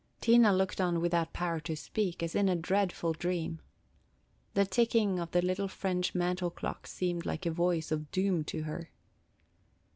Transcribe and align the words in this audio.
Tina 0.19 0.51
looked 0.51 0.81
on 0.81 0.99
without 0.99 1.31
power 1.31 1.59
to 1.59 1.75
speak, 1.75 2.23
as 2.23 2.33
in 2.33 2.49
a 2.49 2.55
dreadful 2.55 3.13
dream. 3.13 3.59
The 4.55 4.65
ticking 4.65 5.19
of 5.19 5.29
the 5.29 5.43
little 5.43 5.67
French 5.67 6.15
mantel 6.15 6.49
clock 6.49 6.87
seemed 6.87 7.23
like 7.23 7.45
a 7.45 7.51
voice 7.51 7.91
of 7.91 8.09
doom 8.09 8.43
to 8.45 8.63
her. 8.63 8.89